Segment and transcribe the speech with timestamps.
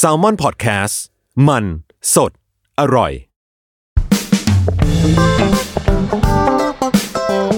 [0.00, 0.94] Salmon Podcast
[1.48, 1.64] มัน
[2.14, 2.32] สด
[2.80, 3.12] อร่อย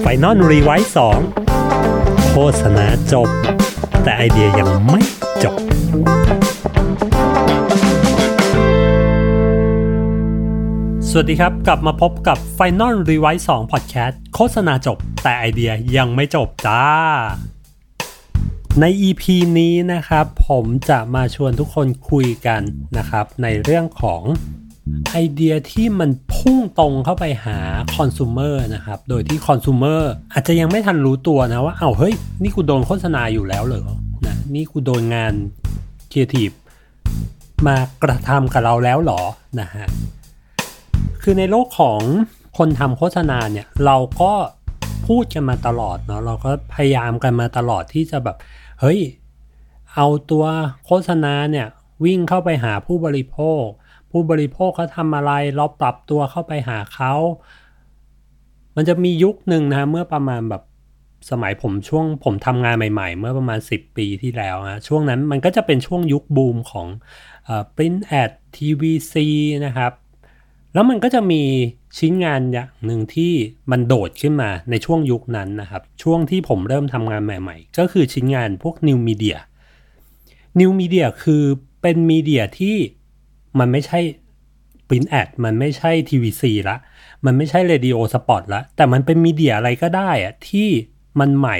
[0.00, 1.18] Final Revise สอง
[2.30, 3.28] โฆษณาจบ
[4.02, 5.00] แต่ไอเดียยังไม่
[5.42, 5.56] จบ
[11.08, 16.82] สวัสดีครับ กลับมาพบกับ Final r e v i s e 2 Podcast โฆษณาจบ แต่ไอเดียยังไม่จบจ้า
[18.80, 19.22] ใน EP
[19.58, 22.62] นี้นะครับผมจะมาชวนทุกคนคุยกัน
[22.98, 24.22] นะครับในเรื่องของ
[25.10, 27.58] ไอเดียที่มันพุ่งตรงเข้าไปหา
[27.96, 30.02] คอน sumer นะครับ โดยที่คอน sumer
[30.32, 33.84] อาจจะยังไม่ทันรู้ตัวนะว่า เอ้าเฮ้ย นี่กูโดนโฆษณาอยู่แล้วเหรอ
[34.26, 35.32] นะนี่กูโดนงาน
[36.08, 36.50] เครีเอทีฟ
[37.66, 39.22] มากระทำกับเราแล้วหรอ
[39.60, 39.86] นะฮะ
[41.22, 42.00] คือในโลกของ
[42.58, 44.32] คนทำโฆษณาเนี่ย เราก็
[45.06, 48.36] พูดกันมาตลอดเนาะเราก็พยายามกันมาตลอดที่จะแบบ
[48.80, 49.00] เฮ้ย
[49.94, 50.44] เอาตัว
[50.84, 51.66] โฆษณาเนี่ย
[52.04, 53.64] วิ่งเข้าไปหาผู้บริโภค
[54.10, 57.14] ผู้บริโภคเขาทำอะไรเราปรับตัวเข้าไปหาเขา
[58.76, 60.62] มันจะมียุคหนึ่งนะเมื่อประมาณแบบ
[61.30, 66.86] สมัยผมช่วงผมทำงานใหม่ๆ เมื่อประมาณ 10 ปีที่แล้วนะช่วงนั้นมันก็จะเป็นช่วงยุคบูมของ
[67.48, 69.14] อ่อ print ad TVC
[69.66, 69.92] นะครับ
[70.74, 71.42] แล้วมันก็จะมี
[71.98, 73.32] ชิ้นงานอย่างหนึ่งที่
[73.70, 79.36] มันโดดขึ้นมาในช่วงยุคนั้นนะครับ ช่วงที่ผมเริ่มทำงานใหม่ๆ ก็คือชิ้นงานพวก New Media
[80.60, 81.42] New Media คือ
[81.82, 82.76] เป็นมีเดียที่
[83.58, 84.00] มันไม่ใช่
[84.88, 86.76] Print Ad มันไม่ใช่ TVC ละ
[87.24, 90.68] มันไม่ใช่ Radio Spot ละ แต่มันเป็นมีเดียอะไรก็ได้อะที่
[91.20, 91.56] มันใหม่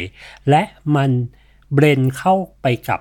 [0.48, 0.62] และ
[0.96, 1.10] มัน
[1.74, 3.00] เบรนเข้าไปกับ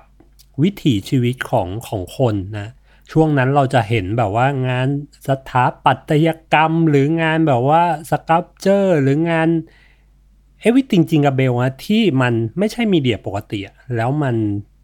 [0.62, 2.68] วิถีชีวิตของของคนนะ
[3.12, 4.88] ช่วงนั้นเราจะเห็นแบบว่างาน
[5.28, 9.48] สถาปัตยกรรม หรืองานแบบว่าสครับเจอร์หรืองาน
[10.60, 13.60] เอวิติงจริงกับเบลอะที่มันไม่ใช่มีเดียปกติ
[13.96, 14.36] แล้วมัน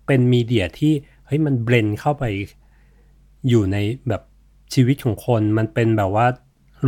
[0.07, 0.93] เป็นมีเดียที่
[1.27, 2.25] เฮ้ยมันเบรนเข้าไป
[3.49, 3.77] อยู่ใน
[4.09, 4.23] แบบ
[4.75, 6.27] ชีวิตของคน มันเป็นแบบว่า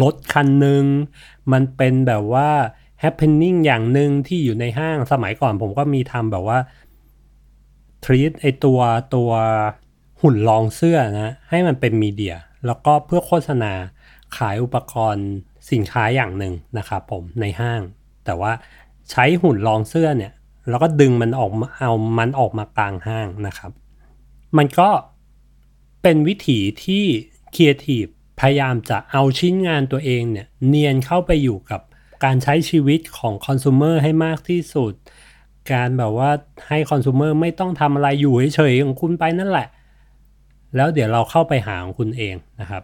[0.03, 0.85] รถคันหนึ่ง
[1.53, 2.49] มันเป็นแบบว่า
[3.03, 6.59] happening อย่างหนึ่งที่อยู่ในห้างสมัยก่อนผมก็มีทำแบบว่า
[8.05, 8.81] treat ไอตัว
[9.15, 9.31] ตัว
[10.23, 13.73] หุ่นรองเสื้อนะให้มันเป็นมีเดีย แล้วก็เพื่อโฆษณา
[14.37, 15.27] ขายอุปกรณ์
[15.71, 17.81] สินค้าอย่างหนึ่งนะครับผมในห้าง
[18.25, 18.53] แต่ว่า
[19.11, 20.33] ใช้หุ่นรองเสื้อเนี่ย
[20.69, 23.71] แล้วก็ดึงมันออกมาเอามันออกมากลางห้างนะครับ
[24.57, 24.91] มันก็
[26.03, 27.05] เป็นวิถีที่
[27.55, 28.05] ครีเอทีฟ
[28.41, 31.81] พยายามจะเอาชิ้นงานตัวเองเนี่ยเนียนเข้าไปอยู่กับ
[32.25, 34.93] การใช้ชีวิตของคอน sumer ให้มากที่สุด
[35.73, 36.31] การแบบว่า
[36.69, 39.69] ให้คอน sumer ไม่ต้องทำอะไรอยู่เฉยๆของคุณไปนั่นแหละ
[40.77, 42.83] แล้วเดี๋ยวเราเข้าไปหาของคุณเองนะครับ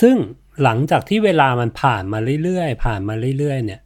[0.00, 0.16] ซึ่ง
[0.62, 3.80] หลังจากที่เวลามันผ่านมาเรื่อยๆ ผ่านมาเรื่อยๆ เนี่ย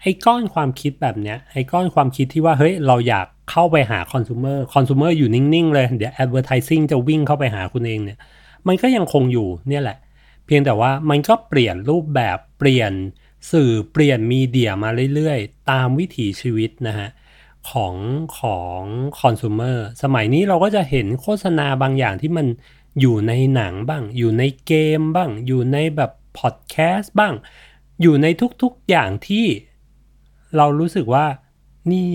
[0.00, 8.18] ไอ้ก้อนความคิดแบบเนี้ย ไอ้ก้อนความคิดที่ว่า เฮ้ย เราอยากเข้าไปหาคอน sumer คอน sumer อยู่นิ่ง ๆ เลย เดี๋ยว advertising จะวิ่งเข้าไปหาคุณเองเนี่ย
[8.66, 9.98] มันก็ยังคงอยู่เนี่ยแหละ
[10.46, 12.92] เพียงแต่ว่ามันก็เปลี่ยนรูปแบบ เปลี่ยน
[13.52, 17.08] สื่อ เปลี่ยนมีเดียมาเรื่อยๆ ตามวิถีชีวิตนะฮะ
[17.70, 17.94] ของ
[18.38, 18.80] ของ
[19.20, 22.46] คอน sumer สมัยนี้เราก็จะเห็นโฆษณาบางอย่างที่มัน
[23.00, 27.34] อยู่ในหนังบ้าง อยู่ในเกมบ้าง อยู่ในแบบพอดแคสต์บ้าง
[28.02, 28.26] อยู่ใน
[28.62, 29.46] ทุกๆอย่างที่
[30.56, 31.26] เรารู้สึกว่า
[31.90, 32.06] นี่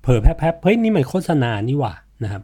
[0.00, 1.94] เผลอแพบๆเฮ้ยนี่มันโฆษณานี่หว่า
[2.24, 2.42] นะครับ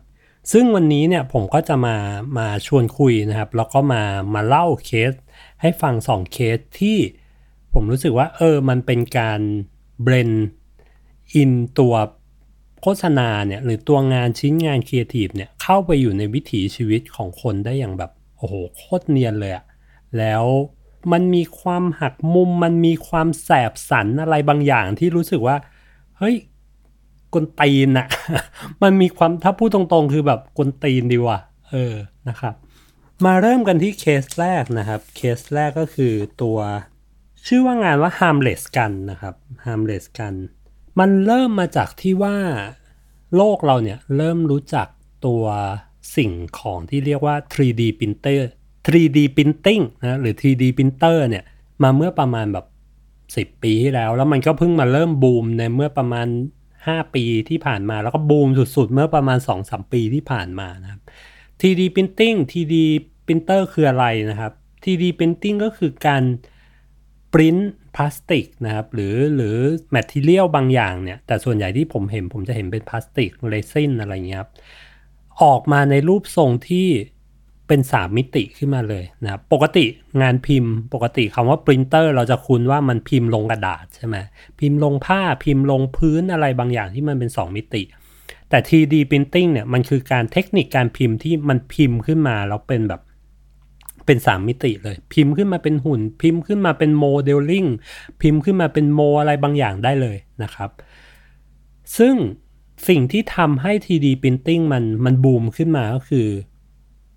[0.53, 1.97] ซึ่งวันนี้เนี่ยผมก็จะมา
[2.38, 4.03] มาชวนคุยนะครับ แล้วก็มา
[4.34, 5.12] มาเล่าเคส
[5.60, 6.99] ให้ฟังสองเคสที่
[7.72, 9.41] ผมรู้สึกว่าเออมันเป็นการ
[10.02, 10.30] blend
[11.34, 11.94] in ตัว
[12.82, 19.64] โฆษณาเนี่ยหรือตัวงานชิ้นงานครีเอทีฟเนี่ยเข้าไปอยู่ในวิถีชีวิตของคนได้อย่างแบบโอ้โหโคตรเนียนเลยอะ
[20.18, 20.44] แล้ว
[21.12, 25.56] มันมีความหักมุมมันมีความแสบสันอะไรบางอย่างที่รู้สึกว่า
[26.18, 26.36] เฮ้ย
[27.34, 28.06] กวนตีนอะ
[28.82, 31.38] มันมีความถ้าพูดตรงๆ คือแบบกวนตีนดีว่ะ
[31.70, 31.94] เออ
[32.28, 32.54] นะครับ
[33.24, 36.12] มาเริ่มกันที่เคสแรกนะครับ เคสแรกก็คือ
[36.42, 36.58] ตัว
[37.46, 39.34] ชื่อว่างานว่า harmless กันนะครับ
[39.66, 40.34] harmless กัน
[40.98, 42.36] มันเริ่มมาจากที่ว่า
[43.36, 44.86] โลกเราเนี่ยเริ่มรู้จัก
[45.26, 45.44] ตัว
[46.16, 48.40] สิ่งของที่เรียกว่า 3D printer
[48.87, 51.44] 3D printing นะหรือ 3D printer เนี่ย
[51.82, 52.67] มาเมื่อประมาณแบบ
[53.55, 56.28] 10 ปีที่แล้ว แล้วมันก็เพิ่งมาเริ่มบูมในเมื่อประมาณ
[56.70, 61.00] 5 ปีที่ผ่านมา แล้วก็บูมสุดๆ เมื่อประมาณ 2-3 ปีที่ผ่านมานะครับ
[61.61, 62.75] 3D printing 3D
[63.26, 64.52] printer คืออะไรนะครับ
[64.82, 66.22] 3D printing ก็คือการ
[67.32, 67.56] ปริ้น
[67.96, 69.56] พลาสติกนะครับหรือหรือ
[69.93, 74.50] material บางอย่างเนี่ยแต่ส่วนใหญ่ที่ผมเห็นผมจะเห็นเป็นพลาสติกเรซินอะไรเงี้ยครับ
[75.43, 76.88] ออกมาในรูปทรงที่
[77.69, 79.85] เป็นสามมิติขึ้นมาเลยนะครับปกติ
[80.23, 84.17] งานพิมพ์ ปกติคำว่าปรินเตอร์เราจะคุ้นว่ามันพิมพ์ลงกระดาษใช่ไหม
[84.61, 87.82] พิมพ์ลงผ้าพิมพ์ลงพื้นอะไรบางอย่างที่มันเป็น 2 มิติ
[88.50, 93.00] แต่ 3D Printing เนี่ยมันคือการเทคนิคการพิมพ์ที่มันพิมพ์ขึ้นมาแล้วเป็นแบบ
[94.08, 97.64] เป็นสามมิติเลย พิมพ์ขึ้นมาเป็นหุ่น พิมพ์ขึ้นมาเป็นโมเดลลิ่ง
[98.20, 100.70] พิมพ์ขึ้นมาเป็นโมอะไรบางอย่างได้เลยนะครับ
[101.99, 102.14] ซึ่ง
[102.88, 106.28] สิ่งที่ทำให้ 3D Printing มันมันบูมขึ้นมาก็คือ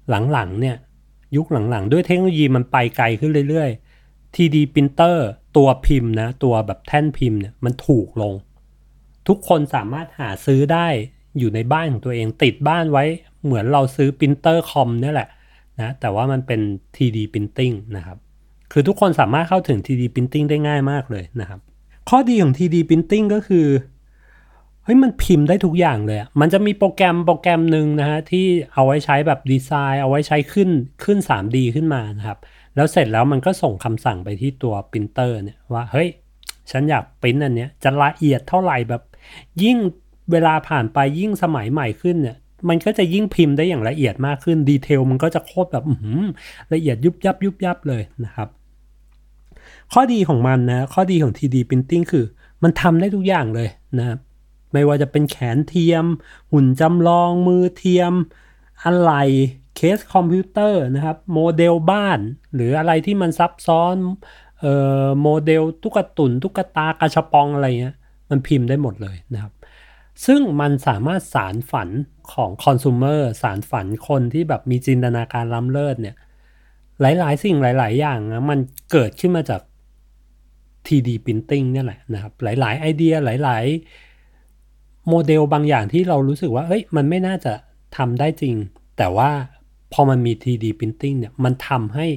[0.09, 0.77] หลังๆเนี่ย
[1.35, 5.17] ยุคหลังๆ ด้วยเทคโนโลยีมันไปไกลขึ้นเรื่อยๆ 3D Printer
[5.57, 8.33] ตัวพิมพ์นะ ตัวแบบแท่นพิมพ์เนี่ยมันถูกลง
[9.27, 10.88] ทุกคนสามารถหาซื้อได้
[11.38, 13.05] อยู่ในบ้านของตัวเองติดบ้านไว้
[13.43, 15.29] เหมือนเราซื้อปรินเตอร์คอมนี่แหละ
[15.81, 16.61] นะแต่ว่ามันเป็น
[16.95, 18.17] 3D Printing นะครับ
[18.71, 21.59] คือทุกคนสามารถเข้าถึง 3D Printing ได้ง่ายมากเลยนะครับ
[22.09, 23.67] ข้อดีของ 3D Printing ก็คือ
[24.83, 30.69] เฮ้ยมันพิมพ์ได้ทุกอย่างเลย มันจะมีโปรแกรมโปรแกรมหนึ่งนะฮะที่เอาไว้ใช้แบบดีไซน์ เอาไว้ใช้ขึ้น
[31.03, 32.37] ขึ้น 3D ขึ้นมานะครับ
[32.75, 36.09] แล้วเสร็จแล้วมันก็ส่งคำสั่งไปที่ตัวปรินเตอร์เนี่ยว่าเฮ้ย
[36.71, 39.01] ฉันอยากปริ้นอันเนี้ยจะละเอียดเท่าไหร่แบบ
[39.63, 39.77] ยิ่ง
[40.31, 42.37] เวลาผ่านไปยิ่งสมัยใหม่ขึ้นเนี่ย
[42.69, 45.85] มันก็จะยิ่งพิมพ์ได้อย่างละเอียดมากขึ้น detail มันก็จะโคตรแบบ
[46.73, 48.49] ละเอียดยุบยับยุบยับเลยนะครับ
[49.93, 52.25] ข้อดีของมันนะข้อดีของ 3D Printing คือ
[52.63, 54.19] มันทำได้ทุกอย่างเลยนะครับ
[54.73, 56.05] ไม่ว่าจะเป็นแขนเทียม
[56.51, 58.13] หุ่นจำลองมือเทียม
[58.83, 59.13] อะไร
[59.75, 62.19] เคสคอมพิวเตอร์นะครับโมเดลบ้าน
[62.55, 63.95] หรืออะไรที่มันซับซ้อน
[64.59, 64.73] เอ่
[65.03, 67.95] อโมเดลตุ๊กตุนตุ๊กตากาชาปองอะไรเงี้ย
[68.29, 69.51] มันพิมพ์ได้หมดเลยนะครับ
[70.25, 71.89] ซึ่งมันสามารถสารฝัน
[72.33, 76.15] ของคอน sumer สารฝันคนที่แบบมีจินตนาการล้ำเลิศเนี่ย
[77.01, 78.59] หลายๆ สิ่งหลาย ๆ อย่างนะมัน
[78.91, 79.62] เกิดขึ้นมาจาก
[80.85, 83.65] 3D Printing นี่แหละนะครับ หลาย ๆ ไอเดียหลาย
[84.38, 87.53] ๆ โมเดลบางอย่างที่เรารู้สึกว่า เอ้ย มันไม่น่าจะ
[87.97, 88.56] ทำได้จริง
[88.97, 89.29] แต่ว่า
[89.94, 92.07] พอมันมี 3D Printing เนี่ย มันทำให้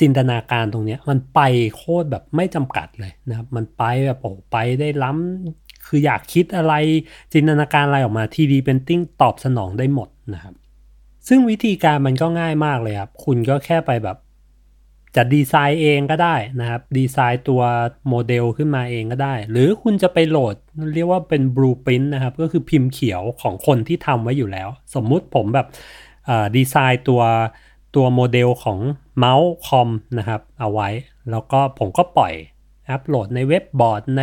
[0.00, 1.40] จินตนาการตรงนี้มันไป
[1.76, 6.74] โคตรแบบไม่จำกัดเลยนะครับ มันไปแบบโอ้ไปได้ล้ำ คืออยากคิดอะไร
[7.32, 10.54] จินตนาการอะไรออกมา 3D Printing ตอบสนองได้หมดนะครับ
[11.28, 14.18] ซึ่งวิธีการมันก็ง่ายมากเลยครับ คุณก็แค่ไปแบบ
[15.16, 17.62] จะดีไซน์เองก็ได้นะครับ ดีไซน์ตัว
[18.08, 20.54] โมเดลขึ้นมาเองก็ได้ หรือคุณจะไปโหลด
[20.94, 25.66] เรียกว่าเป็น blueprint นะครับ ก็คือพิมพ์เขียวของคนที่ทำไว้อยู่แล้ว สมมุติผมแบบ
[26.56, 27.22] ดีไซน์ตัว
[27.96, 28.78] ตัวโมเดลของ
[29.18, 29.88] เมาส์คอม
[30.18, 30.88] นะครับ เอาไว้
[31.30, 32.32] แล้วก็ผมก็ปล่อย
[32.90, 34.22] อัปโหลดในเว็บบอร์ดใน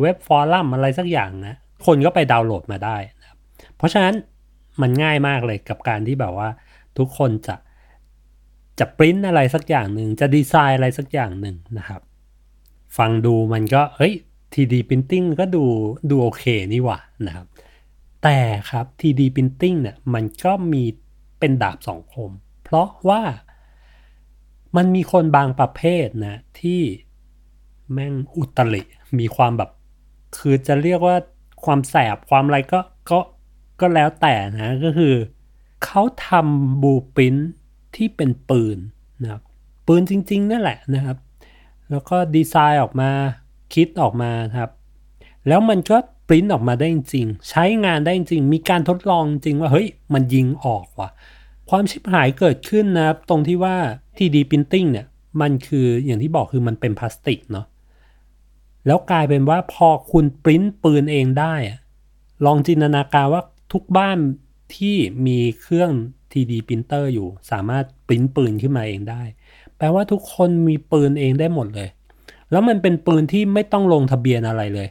[0.00, 3.28] web forum อะไรสักอย่างนะ คนก็ไปดาวน์โหลดมาได้นะ
[3.76, 4.14] เพราะฉะนั้น
[4.80, 6.48] มันง่ายมากเลยกับการที่แบบว่า
[6.98, 7.56] ทุกคนจะ
[8.78, 12.00] จะปริ้นอะไรสักอย่างหนึ่งจะดีไซน์อะไรสักอย่างหนึ่งนะครับ
[12.96, 14.14] ฟังดูมันก็เฮ้ย
[14.52, 15.64] 3D Printing ก็ดู
[16.10, 17.46] ดูโอเคนี่หว่านะครับ
[18.22, 18.38] แต่
[18.70, 20.84] ครับ 3D Printing เนี่ยมันก็มี
[21.38, 22.30] เป็นดาบสองคม
[22.64, 23.22] เพราะว่า
[24.76, 26.80] มันมีคนบางประเภทนะที่
[27.92, 28.82] แม่งอุตริ
[29.18, 29.70] มีความแบบ
[30.38, 31.16] คือจะเรียกว่า
[31.64, 32.80] ความแสบความอะไรก็
[33.10, 33.18] ก็
[33.80, 35.14] ก็แล้วแต่นะก็คือ
[35.84, 37.34] เขาทำบูปิน
[37.96, 38.78] ที่เป็นปืน
[39.22, 39.42] นะครับ
[39.86, 41.18] ปืนจริง ๆ นั่นแหละนะครับ
[41.90, 43.10] แล้วก็ดีไซน์ออกมา
[43.74, 44.70] คิดออกมาครับ
[45.48, 45.96] แล้วมันก็
[46.28, 51.10] ปริ้นออกมาได้จริง ใช้งานได้จริง มีการทดลองจริงว่า เฮ้ย มันยิงออกว่ะ
[51.70, 53.76] ความชิบหายเกิดขึ้นนะครับ ตรงที่ว่า
[54.16, 55.06] 3D Printing เนี่ย
[55.40, 57.66] มันคืออย่างที่บอกคือมันเป็นพลาสติกเนาะ
[58.86, 61.54] แล้วกลายเป็นว่าพอคุณปริ้นปืนเองได้
[62.44, 63.42] ลองจินตนาการว่า
[63.72, 64.18] ทุกบ้าน
[64.76, 64.96] ที่
[65.26, 65.90] มีเครื่อง
[66.30, 69.22] 3D printer อยู่ สามารถปริ้นปืนขึ้นมาเองได้
[69.76, 71.88] แปลว่าทุกคนมีปืนเองได้หมดเลย
[72.50, 74.88] แล้วมันเป็นปืนที่ไม่ต้องลงทะเบียนอะไรเลย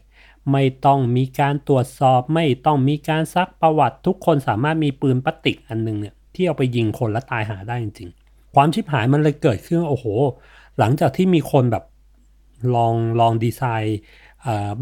[0.51, 10.05] ไม่ต้องมีการตรวจสอบ ไม่ต้องมีการซักประวัติ ทุกคนสามารถมีปืนพลาสติกอันนึงเนี่ยที่เอาไปยิงคนแล้วตายหาได้จริงๆ ความชิบหายมันเลยเกิดขึ้นโอ้โห
[10.79, 11.83] หลังจากที่มีคนแบบ
[12.75, 13.99] ลองลองดีไซน์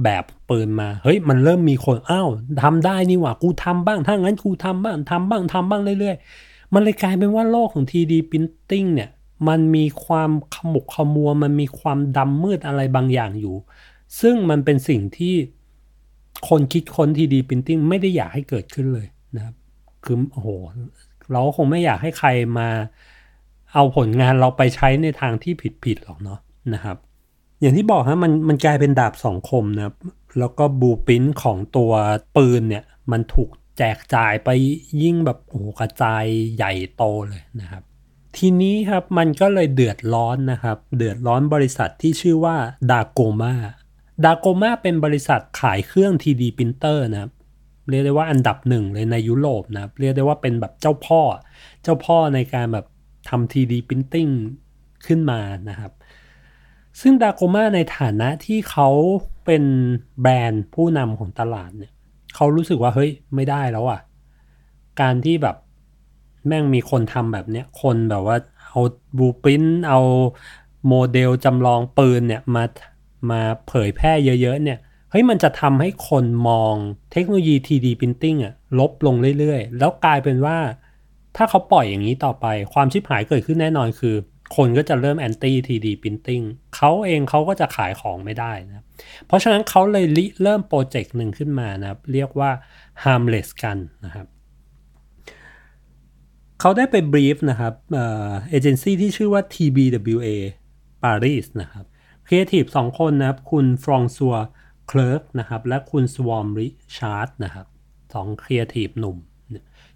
[0.03, 2.29] แบบปืนมาเฮ้ยมันเริ่มมีคนอ้าว
[2.63, 9.09] ทำได้นี่หว่ากูทำบ้างถ้างั้นกูทำบ้างทำบ้างทำบ้างเรื่อยๆ มันเลยกลายเป็นว่าโลกของ 3D Printing เนี่ย
[9.47, 13.55] มันมีความขมุกขมัว มันมีความดำมืดอะไรบางอย่างอยู่
[14.21, 15.35] ซึ่งมันเป็นสิ่งที่
[16.49, 19.55] คนคิดค้น 3D Printing ไม่ได้อยากให้เกิดขึ้นเลยนะครับ
[20.03, 20.49] คือโอ้โห
[21.31, 22.69] เราคงไม่อยากให้ใครมา
[23.73, 25.53] เอาผลงานเราไปใช้ในทางที่
[25.85, 26.39] ผิดๆหรอกเนาะ
[26.73, 26.97] นะครับ
[27.61, 29.95] อย่างที่บอกฮะมันมันกลายเป็นดาบสองคมนะครับ
[30.39, 31.91] แล้วก็บูปินของตัว
[32.35, 34.49] ปืนเนี่ย มันถูกแจกจ่ายไป
[35.01, 37.83] ยิ่งแบบโอ้กระจายใหญ่โตเลยนะครับ
[38.37, 42.55] ทีนี้ครับมันก็เลยเดือดร้อนนะครับ เดือดร้อนบริษัทที่ชื่อว่า
[42.91, 43.53] ดาโกมา
[44.25, 47.31] ดาโกมาเป็นบริษัทขายเครื่อง 3D printer นะครับ
[47.89, 51.21] เรียกได้ว่าอันดับหนึ่งเลยในยุโรปนะครับ เรียกได้ว่าเป็นแบบเจ้าพ่อ
[51.83, 52.85] เจ้าพ่อในการแบบ
[53.29, 54.31] ทำ 3D printing
[55.07, 55.91] ขึ้นมานะครับ
[57.01, 58.89] ซึ่งดาโกมาในฐานะที่เขา
[59.45, 59.63] เป็น
[60.21, 61.91] แบรนด์ผู้นำของตลาดเนี่ย
[62.35, 63.99] เขารู้สึกว่าเฮ้ยไม่ได้แล้วอะ
[65.01, 65.55] การที่แบบ
[66.47, 68.37] แม่งมีคนทำแบบเนี้ยคนแบบว่า
[68.67, 68.81] เอา
[69.17, 69.99] บูปิ้นเอา
[70.87, 72.63] โมเดลจำลองปืนเนี่ยมา
[73.31, 74.79] มาเผยแพร่เยอะๆเนี่ย
[75.11, 76.73] เฮ้ยมันจะทำให้คนมอง
[77.11, 80.57] เทคโนโลยี 3D Printing อะลบลงเรื่อยๆ แล้วกลายเป็นว่า
[81.35, 84.15] ถ้าเขาปล่อยอย่างนี้ต่อไป ความชิบหายเกิดขึ้นแน่นอนคือ
[84.55, 88.85] คนก็จะเริ่มแอนตี้ 3D Printing เขาเองเขาก็จะขายของไม่ได้นะ
[89.27, 92.51] เพราะฉะนั้นเขาเลยริเริ่มโปรเจกต์หนึ่งขึ้นมานะครับ เรียกว่า
[93.03, 94.27] harmless กันนะครับ
[96.59, 100.27] เขาได้ไป brief นะครับเอเจนซี่ที่ชื่อว่า TBWA
[101.03, 101.85] Paris นะครับ
[102.27, 104.35] ครีเอทีฟสองคนนะครับ คุณฟรองซัว
[104.87, 107.67] เคลิร์กนะครับ และคุณสวอมริชาร์ดนะครับ
[108.13, 109.17] สองครีเอทีฟหนุ่ม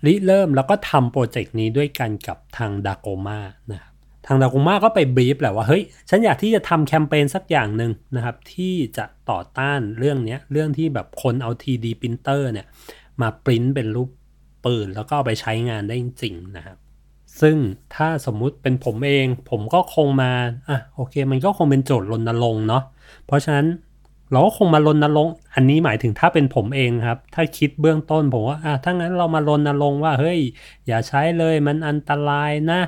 [0.06, 3.40] ริเริ่มแล้วก็ทำโปรเจกต์นี้ด้วยกันกับทางดาโกมา
[3.72, 3.89] นะครับ
[4.32, 12.66] ทางดาโกมาก็ไป brief แหละว่าเฮ้ยฉันอยากที่จะทำแคมเปญสักอย่างหนึ่งนะครับ ที่จะต่อต้านเรื่องนี้เรื่องที่แบบคนเอา 3D printer เนี่ย
[13.22, 14.10] มาปริ้นเป็นรูป
[14.66, 16.78] ปืน แล้วก็เอาไปใช้งานได้จริงนะครับ
[17.42, 17.58] ซึ่ง
[17.96, 20.32] ถ้าสมมุติเป็นผมเอง ผมก็คงมา
[20.70, 22.84] อะโอเค มันก็คงเป็นโจทย์รณรงค์เนาะ
[23.26, 23.68] เพราะฉะนั้น
[24.32, 30.40] เราก็คงมารณรงค์อันนี้หมายถึงถ้าเป็นผมเองครับ ถ้าคิดเบื้องต้นผมว่าอะถ้างั้นเรามารณรงค์ว่าเฮ้ย
[30.88, 32.82] อย่าใช้เลยมันอันตรายนะ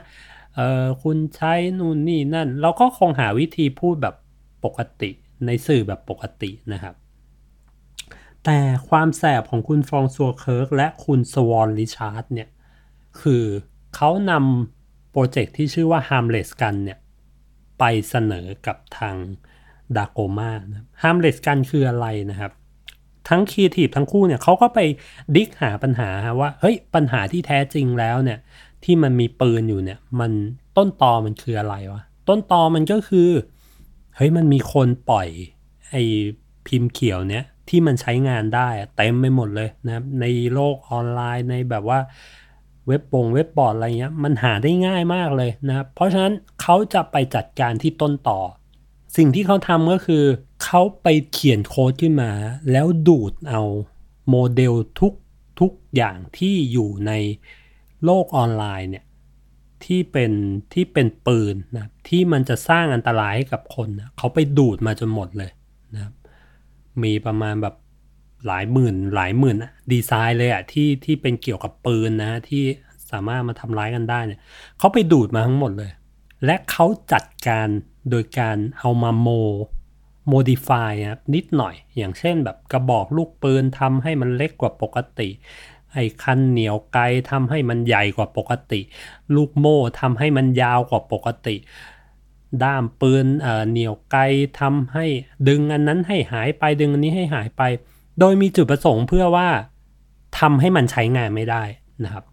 [0.55, 4.15] เออคุณใช้นู่นนี่นั่น เราก็คงหาวิธีพูดแบบ
[4.65, 5.09] ปกติ
[5.45, 6.95] ในสื่อแบบปกตินะครับ
[8.45, 12.49] แต่ความแสบของคุณฟรองซัวเคิร์กและคุณสวอนริชาร์ดเนี่ย
[13.21, 13.43] คือ
[13.95, 16.97] เขานำโปรเจกต์ที่ชื่อว่า Harmless กันเนี่ย
[17.79, 19.15] ไปเสนอกับทาง
[19.97, 22.51] ดาโกมานะ Harmless กันคืออะไรนะครับ
[23.29, 24.79] ทั้งครีเอทีฟทั้งคู่เนี่ยเขาก็ไป
[25.35, 28.39] dig หาปัญหาว่า เฮ้ย ปัญหาที่แท้จริงแล้วเนี่ย
[28.83, 30.31] ที่มันมีปืนอยู่เนี่ย มัน
[30.77, 33.29] ต้นตอมันคืออะไรวะ ต้นตอมันก็คือ
[34.15, 35.27] เฮ้ยมันมีคนปล่อย
[35.89, 36.03] ไอ้
[36.67, 41.99] พิมพ์เขียวเนี่ยที่มันใช้งานได้เต็มไปหมดเลยนะในโลกออนไลน์ในแบบว่า
[42.87, 48.39] เว็บบงเว็บบอร์ดอะไรเงี้ยมันหาได้ง่ายมากเลยนะครับเพราะฉะนั้นเขาจะไปจัดการที่ต้นตอ
[49.17, 50.23] สิ่งที่เขาทำก็คือ
[50.63, 52.31] เขาไปเขียนโค้ดขึ้นมา
[52.71, 53.61] แล้วดูดเอา
[54.29, 55.13] โมเดลทุก
[55.59, 57.11] ทุกอย่างที่อยู่ใน
[58.05, 59.05] โลกออนไลน์เนี่ย
[59.85, 60.31] ที่เป็น
[60.73, 65.51] ที่เป็นปืนนะที่มันจะสร้างอันตรายให้กับคนนะเขาไปดูดมาจนหมดเลย
[65.95, 66.11] นะ
[67.03, 67.75] มีประมาณแบบ
[68.47, 69.57] หลายหมื่นหลายหมื่น
[69.91, 72.63] ดีไซน์เลยอะที่ที่เป็นเกี่ยวกับปืนนะที่
[73.11, 74.39] สามารถมาทำร้ายกันได้เนี่ย
[74.77, 75.91] เขาไปดูดมาทั้งหมดเลย
[76.45, 77.67] และเขาจัดการ
[78.09, 79.27] โดยการเอามาโม
[80.29, 85.29] โมดิฟายนะนิดหน่อย อย่างเช่นแบบกระบอกลูกปืนทำให้มันเล็กกว่าปกติ
[85.93, 88.81] ไอ้คันเหนียวไกลทำให้มันใหญ่กว่าปกติ
[89.35, 91.55] ลูกโม่ทำให้มันยาวกว่าปกติ
[92.63, 93.25] ด้ามปืน
[93.69, 94.21] เหนียวไกล
[94.59, 95.05] ทำให้
[95.47, 97.61] ดึงอันนั้นให้หายไปดึงอันนี้ให้หายไป
[98.19, 99.47] โดยมีจุดประสงค์เพื่อว่า
[100.39, 101.63] ทำให้มันใช้งานไม่ได้
[102.03, 102.25] นะครับ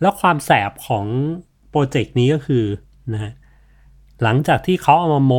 [0.00, 1.06] แล้วความแสบของ
[1.70, 2.64] โปรเจกต์นี้ก็คือ
[3.12, 3.32] นะ
[4.22, 5.34] หลังจากที่เขาเอามาโม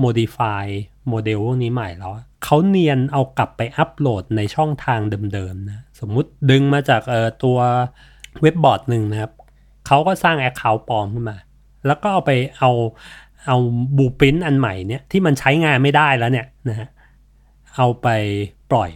[0.00, 0.64] โมดิฟาย
[1.08, 2.12] โมเดลพวกนี้ใหม่แล้ว
[2.44, 5.00] เขาเนียนเอากลับไปอัปโหลดในช่องทาง
[5.34, 7.58] เดิมๆนะ สมมุติดึงมาจากเออตัว
[8.42, 9.32] เว็บบอร์ดหนึ่งนะครับ
[9.86, 11.36] เขาก็สร้าง account ปลอมขึ้นมา
[11.86, 12.70] แล้วก็เอาไปเอา
[13.46, 13.56] เอา
[13.96, 16.88] บูปินอันใหม่เนี่ยที่มันใช้งานไม่ได้แล้วเนี่ยนะฮะ
[17.76, 18.08] เอาไป
[18.70, 18.90] ปล่อย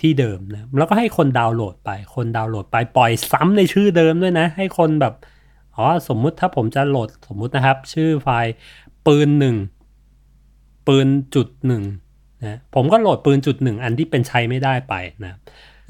[0.00, 5.14] ที่เดิมนะแล้วก็ให้คนดาวน์โหลดไปคนดาวน์โหลดไปปล่อยซ้ำในชื่อเดิมด้วยนะ ให้คนแบบ
[5.76, 8.52] อ๋อสมมุติถ้าผมจะโหลดสมมุตินะครับ ชื่อไฟล์
[9.06, 9.56] ปืนหนึ่ง
[10.86, 11.82] ปืนจุดหนึ่ง
[12.42, 15.38] นะผมก็โหลดปืนจุดหนึ่งอันที่เป็นใช้ไม่ได้ไปนะ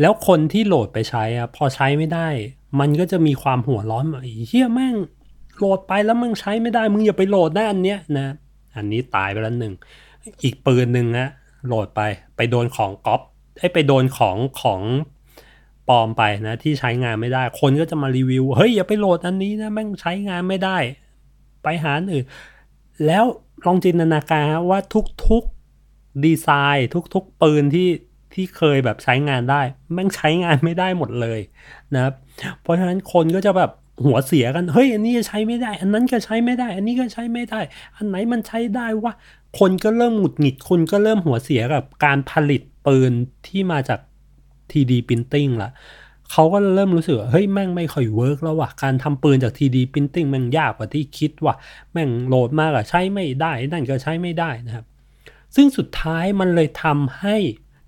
[0.00, 2.28] แล้วคนที่โหลดไปใช้อะพอใช้ไม่ได้
[2.80, 4.96] มันก็จะมีความหัวร้อนไอ้เฮียแม่ง
[5.56, 8.26] โหลดไปแล้วมึงใช้ไม่ได้ มึงอย่าไปโหลดนะอันเนี้ยนะ
[8.76, 9.74] อันนี้ตายไปแล้วหนึ่ง
[10.42, 11.26] อีกปืนหนึ่งนะ
[11.66, 12.00] โหลดไป
[12.36, 13.20] ไปโดนของก๊อป
[13.58, 14.82] ไอ้ไปโดนของของ
[15.88, 20.78] ปลอมไปนะ ที่ใช้งานไม่ได้ คนก็จะมารีวิว เฮ้ยอย่าไปโหลดอันนี้นะแม่งใช้งานไม่ได้
[21.62, 22.26] ไปหาอื่น
[23.06, 23.24] แล้ว
[23.66, 24.80] ลองจินตนาการว่า
[25.26, 27.88] ทุกๆดีไซน์ ทุกๆปืนที่
[28.34, 31.40] ที่เคยแบบใช้งานได้แม่งใช้งานไม่ได้หมดเลย
[31.94, 32.14] นะครับ
[32.62, 33.70] เพราะฉะนั้นคนก็จะแบบ
[34.04, 37.60] หัวเสียกัน เฮ้ย อันนี้ใช้ไม่ได้ อันนั้นก็ใช้ไม่ได้ อันนี้ก็ใช้ไม่ได้
[37.96, 39.12] อันไหนมันใช้ได้วะ
[39.58, 43.12] คนก็เริ่มหงุดหงิด คนก็เริ่มหัวเสียกับการผลิตปืน
[43.46, 44.00] ที่มาจาก
[44.70, 45.70] 3D Printing ละ
[46.32, 51.54] เขาก็เริ่มรู้สึกเฮ้ย แม่งไม่ค่อยเวิร์กแล้วว่ะ การทำปืนจาก 3D Printing แม่งยากกว่าที่คิดว่ะ
[51.92, 54.84] แม่งโหลดมากอะใช้ไม่ได้ นั่นก็ใช้ไม่ได้นะครับ
[55.54, 57.36] ซึ่งสุดท้ายมันเลยทำให้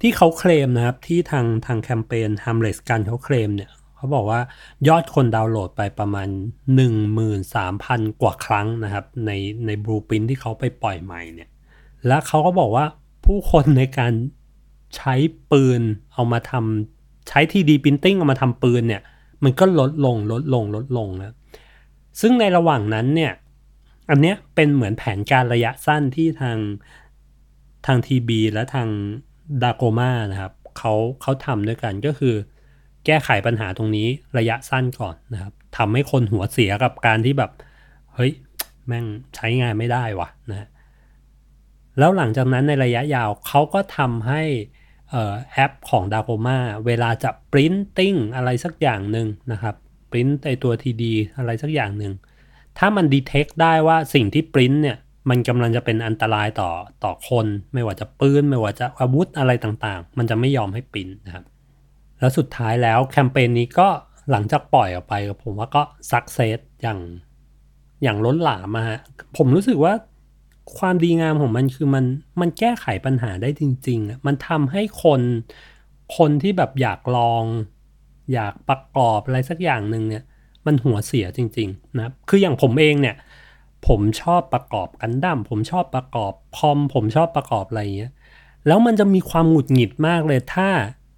[0.05, 4.41] ที่เขาเคลมนะครับ ที่ทางทางแคมเปญ Harmless กันเขาเคลมเนี่ยเขาบอกว่า
[4.89, 6.29] ยอดคนดาวน์โหลดไปประมาณ
[7.45, 9.31] 13,000 กว่าครั้งนะครับ ใน
[9.67, 11.49] ในบลูปินที่เขาไปปล่อยใหม่เนี่ย
[12.07, 12.85] และเขาก็บอกว่า
[13.25, 14.13] ผู้คนในการ
[14.97, 15.15] ใช้
[15.51, 15.83] ปืน
[16.13, 19.03] เอามาทำใช้ 3D Printing เอามาทำปืนเนี่ย
[19.45, 21.35] มันก็ลดลงลดลงลดลงนะ
[22.21, 23.33] ซึ่งในระหว่างนั้นเนี่ย
[24.11, 26.59] อันเนี้ยเป็นเหมือนแผนการระยะสั้นที่ทาง
[27.87, 28.89] ทางทีบีและทาง
[29.63, 32.35] ดาโกมานะครับเขาเขาทำด้วยกันก็คือ
[33.07, 34.09] แก้ไขปัญหาตรงนี้
[34.39, 37.51] ระยะสั้นก่อนนะครับทำให้คนหัวเสียกับการที่แบบ
[38.15, 38.33] เฮ้ย
[38.87, 39.07] แม่ง
[39.37, 40.69] ใช้งานไม่ได้วะนะ
[41.99, 44.43] แล้วหลังจากนั้นในระยะยาวเขาก็ทำให้
[45.53, 49.75] แอปของ d a c o m a เวลาจะ printing อะไรสักอย่างหนึ่งนะครับ
[50.11, 51.03] print ในตัว TD
[51.37, 52.13] อะไรสักอย่างหนึ่ง
[52.79, 56.71] ถ้ามัน detect ได้ว่าสิ่งที่ print เนี่ย มันกำลังจะเป็นอันตรายต่อ
[57.05, 61.45] ต่อคนไม่ว่าจะปืนไม่ว่าจะอาวุธอะไรต่างๆ มันจะไม่ยอมให้ปิ้นนะครับ
[62.19, 63.89] แล้วสุดท้ายแล้วแคมเปญนี้ก็
[64.31, 65.15] หลังจากปล่อยออกไป
[65.45, 67.01] ผมว่าก็สักเซสอย่าง
[68.03, 69.01] อย่างล้นหลามมาฮะ
[69.37, 69.95] ผมรู้สึกว่า
[70.79, 72.05] ความดีงามของมันคือมัน
[72.41, 75.21] มันแก้ไขปัญหาได้จริงๆ มันทำให้คน
[76.17, 77.45] คนที่แบบอยากลอง
[78.33, 80.23] อยากประกอบอะไรสักอย่างหนึ่งเนี่ย
[80.67, 83.17] มันหัวเสียจริง ๆ นะคืออย่างผมเองเนี่ย
[83.87, 88.13] ผมชอบประกอบกันดั้มผมชอบประกอบคอมผมชอบประกอบอะไรเงี้ย
[88.67, 90.69] แล้วมันจะมีความหงุดหงิดมากเลยถ้า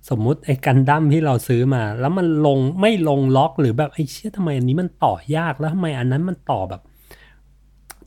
[0.09, 6.83] สมมุติไอ้กันดั้มที่เราซื้อมา แล้วมันลงไม่ลงล็อกหรือแบบไอ้เชี่ยทำไมอันนี้มันต่อยากแล้วทำไมอันนั้นมันต่อแบบ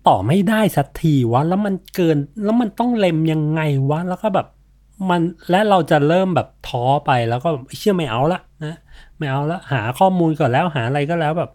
[0.08, 4.48] ต่อไม่ได้สักทีวะแล้วมันเกินแล้วมันต้องเล็มยังไงวะแล้วก็แบบ
[5.10, 8.76] มันและเราจะเริ่มแบบท้อไปแล้วก็เชื่อไม่เอาละนะ
[9.18, 11.52] ไม่เอาละหาข้อมูลก่อนแล้วหาอะไรก็แล้วแบบ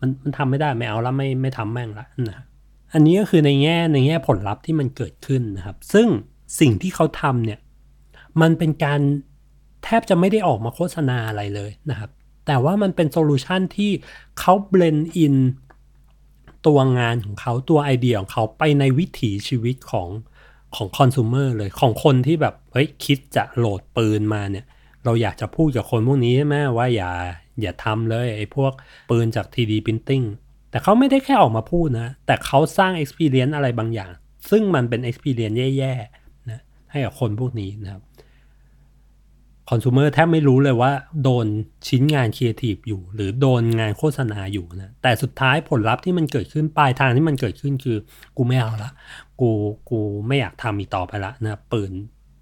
[0.00, 2.44] มันมันทำไม่ได้ไม่เอาละไม่ไม่ทำแม่งละนะ
[2.92, 6.08] อันนี้ก็คือในแง่ในแง่ผลลัพธ์ที่มันเกิดขึ้นนะครับ ซึ่ง
[6.60, 7.60] สิ่งที่เขาทำเนี่ย
[8.40, 9.00] มันเป็นการ
[9.84, 12.10] แทบจะไม่ได้ออกมาโฆษณาอะไรเลยนะครับ
[12.46, 13.90] แต่ว่ามันเป็นโซลูชันที่
[14.38, 15.36] เขา blend in
[16.66, 20.08] ตัวงานของเขาตัวไอเดียของเขาไปในวิถีชีวิตของ
[20.76, 24.66] ของคอน sumer เลยของคนที่แบบเฮ้ยคิดจะโหลดปืนมาเนี่ย
[25.04, 27.12] เราอยากจะพูดกับคนพวกนี้ใช่ไหมว่าอย่า
[27.60, 28.72] อย่าทำเลยไอ้พวก
[29.10, 30.26] ปืนจาก 3D printing
[30.70, 34.10] แต่เขาไม่ได้แค่ออกมาพูดนะ แต่เขาสร้าง experience อะไรบางอย่าง
[34.50, 38.02] ซึ่งมันเป็น experience แย่ๆนะให้กับคนพวกนี้นะครับ
[39.70, 41.46] consumer แทบไม่รู้เลยว่าโดน
[41.88, 47.98] ชิ้นงานครีเอทีฟอยู่ หรือโดนงานโฆษณาอยู่นะแต่สุดท้ายผลลัพธ์ที่มันเกิดขึ้นปลายทางที่มันเกิดขึ้นคือ
[48.36, 48.90] กูไม่เอาละ
[49.40, 49.50] กู
[49.90, 51.92] กูไม่อยากทำอีกต่อไปละนะปืน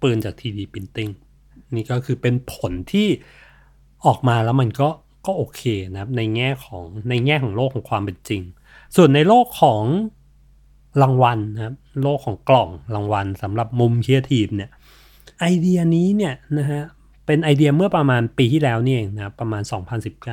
[0.01, 1.11] ปืนจาก 3D printing
[1.75, 3.07] นี่ก็คือเป็นผลที่
[4.05, 4.89] ออกมาแล้วมันก็
[5.27, 5.61] ก็โอเค
[5.91, 8.41] นะครับในแง่ของในแง่ของโลกของความเป็นจริง
[8.95, 9.83] ส่วนในโลกของ
[11.01, 14.71] รางวัลนะครับโลกของกล่องรางวัลสำหรับมุมครีเอทีฟเนี่ย
[15.39, 16.83] ไอเดียนี้เนี่ยนะฮะ
[17.25, 20.25] เป็นไอเดียเมื่อประมาณปีที่แล้วนี่เองนะประมาณ 2019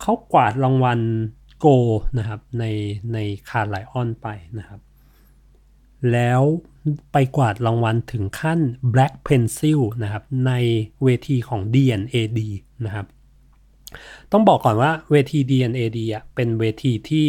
[0.00, 1.00] เขากวาดรางวัล
[1.58, 1.66] โก
[2.18, 2.64] นะครับใน
[3.12, 4.80] ใน Cannes Lions ไปนะครับ
[6.12, 6.42] แล้ว
[7.12, 8.60] ไปกวาดรางวัลถึงขั้น
[8.92, 10.52] Black Pencil นะครับใน
[11.02, 12.40] เวทีของ D&AD
[12.84, 13.06] นะครับ
[14.32, 17.26] ต้องบอกก่อนว่าเวที D&AD อะเป็นเวทีที่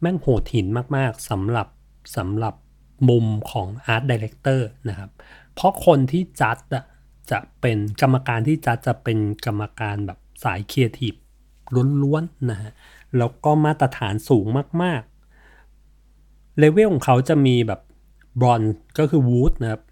[0.00, 1.68] แม่งโหดหินมากๆสำหรับ
[2.16, 2.54] สำหรับ
[3.08, 5.10] มุมของ Art Director นะครับ
[5.54, 6.84] เพราะคนที่จัดอะ
[7.30, 11.14] จะเป็นกรรมการที่จะจะเป็นกรรมการแบบสายครีเอทีฟ
[12.02, 12.72] ล้วนๆนะฮะ
[13.18, 14.46] แล้วก็มาตรฐานสูง
[14.82, 17.80] มากๆเลเวลของเขาจะมีแบบ
[18.40, 18.62] บรอน
[18.98, 19.82] ก็คือ Wood นะครับ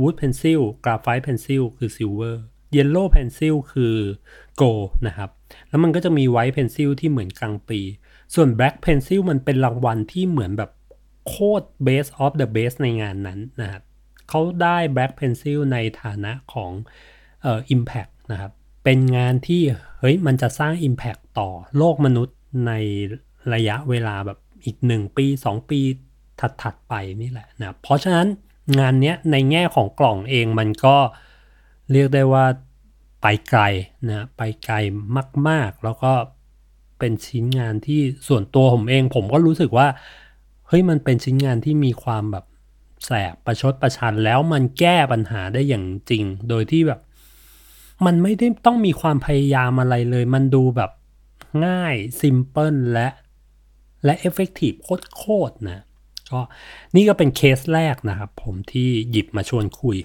[0.00, 3.96] Wood Pencil Graphite Pencil คือ Silver Yellow Pencil คือ
[4.56, 4.62] โก
[5.06, 5.30] นะครับ
[5.68, 7.80] แล้วมันก็จะมี White Pencil ที่เหมือนกลางปี
[8.34, 10.70] ส่วน Black Pencil มันเป็นรางวัลที่เหมือนแบบ
[11.28, 13.82] โคตร best of the best ในงานนั้นนะครับ
[14.28, 16.70] เขาได้ Black Pencil ในฐานะของ
[17.42, 18.52] เอ่อ Impact นะครับ
[18.84, 19.62] เป็นงานที่
[19.98, 22.72] เฮ้ยมันจะสร้าง Impact ต่อโลกมนุษย์ใน
[23.54, 25.80] ระยะเวลาแบบอีก 1 ปี 2 ปี
[26.62, 28.26] ถัดๆไปนี่แหละนะ เพราะฉะนั้น
[28.78, 30.96] งานนี้ในแง่ของกล่องเองมันก็
[31.92, 32.44] เรียกได้ว่า
[33.22, 33.62] ไปไกล
[34.10, 34.76] นะไปไกล
[35.48, 36.12] มาก ๆ แล้วก็
[36.98, 39.88] เป็นชิ้นงานที่ส่วนตัวผมเอง ผมก็รู้สึกว่า
[40.68, 42.44] เฮ้ยมันเป็นชิ้นงานที่มีความแบบ
[43.04, 47.00] แสบประชดประชันแล้วมันแก้ปัญหาได้อย่างจริง โดยที่แบบ
[48.06, 50.90] มันไม่ได้ต้องมีความพยายามอะไรเลย มันดูแบบ
[51.66, 53.08] ง่ายซิมเพิลและ
[54.04, 54.72] และเอฟเฟกตีฟ
[55.16, 55.82] โคตรนะ
[56.32, 56.40] ก็
[56.96, 59.96] นี่ก็เป็นเคสแรกนะครับ ผมที่หยิบมาชวนคุย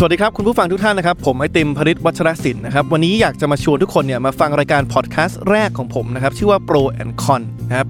[0.00, 7.88] สวัสดีครับ คุณผู้ฟังทุกท่านนะครับ ผมไอติมพริตวัชรศิลป์นะครับ วันนี้อยากจะมาชวนทุกคนเนี่ยมาฟังรายการพอดแคสต์แรกของผมนะครับ ชื่อว่า Pro and Con นะครับ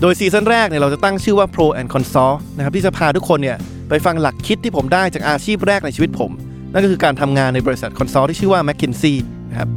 [0.00, 3.56] โดยซีซั่นแรกเนี่ยเราจะตั้งชื่อว่า Pro and Consult นะครับที่จะพาทุกคนเนี่ย
[3.88, 6.30] ไปฟังหลักคิดที่ผมได้จากอาชีพแรกในชีวิตผม
[6.72, 9.14] นั่นก็คือการทำงานในบริษัท consult ที่ชื่อว่า McKinsey
[9.50, 9.68] นะครับ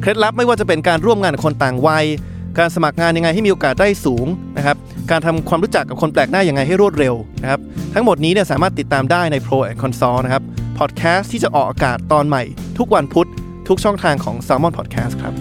[0.00, 2.06] เคล็ดลับไม่ว่าจะเป็นการร่วมงานกับคนต่างวัย
[2.58, 4.76] การสมัครงานยังไงให้มีโอกาสได้สูงนะครับ
[5.10, 7.60] การทำความรู้จักกับคนแปลกหน้ายังไงให้รวดเร็วนะครับ
[7.94, 10.42] ทั้งหมดนี้เนี่ยสามารถติดตามได้ใน Pro and Consult นะครับ
[10.78, 12.42] พอดแคสต์ที่จะออกอากาศตอนใหม่
[12.78, 13.28] ทุกวันพุธ
[13.68, 15.34] ทุกช่องทางของ Salmon Podcast ครับ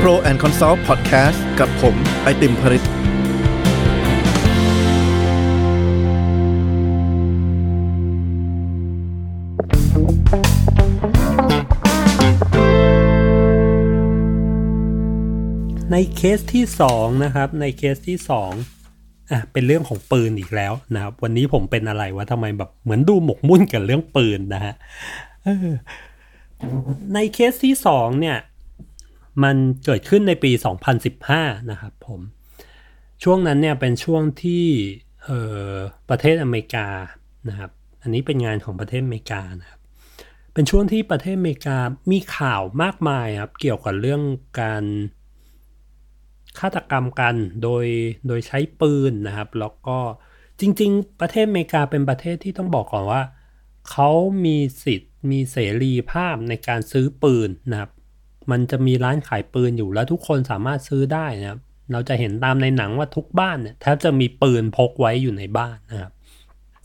[0.00, 3.03] Pro and Consult Podcast กับผม ไอติมผลิต
[15.96, 18.52] ในเคสที่สองนะครับในเคสที่สอง
[19.30, 24.74] อะเป็นเรื่องของปืนอีกแล้วนะครับ วันนี้ผมเป็นอะไรวะทำไมแบบเหมือนดูหมกมุ่นกับเรื่องปืนนะฮะ
[27.14, 28.38] ในเคสที่สองเนี่ย
[29.42, 30.50] มันเกิดขึ้นในปี
[31.10, 32.20] 2015 นะครับผม
[33.22, 34.66] ช่วงนั้นเนี่ยเป็นช่วงที่
[36.08, 36.88] ประเทศอเมริกา
[37.48, 37.70] นะครับ
[38.02, 39.80] อันนี้เป็นงานของประเทศอเมริกานะครับ
[40.54, 41.78] เป็นช่วงที่ประเทศอเมริกา
[42.10, 44.22] มีข่าวมากมายครับเกี่ยวกับเรื่อง
[44.62, 44.84] การ
[46.58, 47.84] ฆาตกรรมกันโดย
[48.26, 49.98] โดยใช้ปืนนะครับ แล้วก็
[50.60, 53.22] จริง ๆ ประเทศอเมริกาเป็นประเทศที่ต้องบอกก่อนว่า
[53.90, 54.10] เขา
[54.44, 57.90] มีสิทธิ์มีเสรีภาพในการซื้อปืนนะครับ
[58.50, 61.60] มันจะมีร้านขายปืนอยู่แล้วทุกคนสามารถซื้อได้นะครับ
[61.92, 66.12] เราจะเห็นตามในหนังว่าทุกบ้านเนี่ยแทบจะมีปืนพกไว้อยู่ในบ้านนะครับ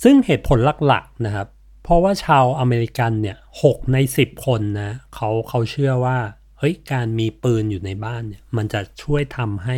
[0.03, 1.47] ซึ่งเหตุผลหลักๆนะครับ
[1.83, 6.17] เพราะว่าชาวอเมริกันเนี่ยหกในสิบคนนะเขาเขาเชื่อว่า
[6.59, 9.77] เฮ้ยการมีปืนอยู่ในบ้านเนี่ยมันจะช่วยทำให้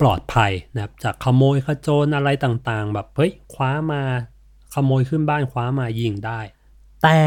[0.00, 4.02] ปลอดภัยนะครับจากขโมยขโจรอะไรต่างๆ แบบเฮ้ยคว้ามา
[4.74, 6.40] ขโมยขึ้นบ้านคว้ามายิงได้
[7.02, 7.18] แต่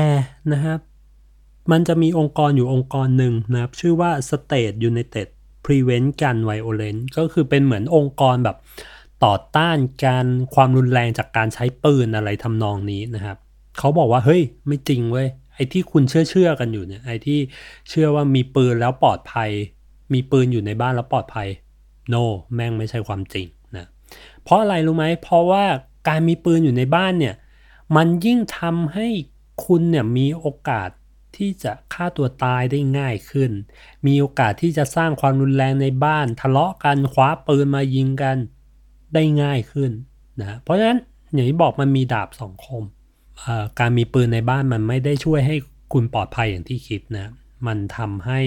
[0.51, 0.79] นะครับ
[1.71, 5.27] มันจะมีองค์กรอยู่องค์กรหนึ่งนะครับ ชื่อว่า State United
[5.65, 8.57] Prevent Gun Violence ก็คือเป็นเหมือนองค์กรแบบ
[9.23, 13.37] ต่อต้านการความรุนแรงจากการใช้ปืนอะไรทำนองนี้นะครับ
[13.77, 17.39] เขาบอกว่าเฮ้ยไม่จริงเว้ย ไอ้ที่คุณเชื่อเชื่อกันอยู่เนี่ยไอ้ที่
[17.89, 19.49] เชื่อว่ามีปืนแล้วปลอดภัย
[20.13, 21.47] มีปืนอยู่ในบ้านแล้วปลอดภัย
[22.13, 23.85] no แม่งไม่ใช่ความจริงนะ
[24.43, 25.65] เพราะอะไรรู้ไหมเพราะว่า
[26.07, 27.35] การมีปืนอยู่ในบ้านเนี่ย
[27.95, 29.07] มันยิ่งทำให้
[29.65, 30.89] คุณเนี่ยมีโอกาส
[31.35, 33.51] ที่จะฆ่าตัวตายได้ง่ายขึ้น
[34.05, 38.37] มีโอกาสที่จะสร้างความรุนแรงในบ้าน ทะเลาะกันคว้าปืนมายิงกัน
[39.13, 39.91] ได้ง่ายขึ้น
[40.39, 40.99] นะเพราะฉะนั้น
[41.33, 42.83] อย่างที่บอกมันมีดาบสองคม
[43.79, 45.55] การมีปืนในบ้านมันไม่ได้ช่วยให้
[45.93, 47.31] คุณปลอดภัยอย่างที่คิดนะ
[47.67, 48.39] มันทำให้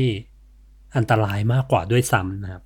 [0.97, 2.63] อันตรายมากกว่าด้วยซ้ำนะครับ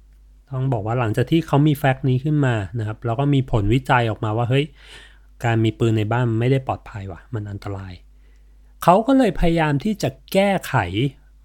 [0.50, 4.64] ต้องบอกว่าหลังจากที่เขามีแฟกต์นี้ขึ้นมานะครับ แล้วก็มีผลวิจัยออกมาว่าเฮ้ย
[5.44, 7.92] การมีปืนในบ้านไม่ได้ปลอดภัยว่ะ มันอันตราย
[8.82, 10.74] เขาก็เลยพยายามที่จะแก้ไข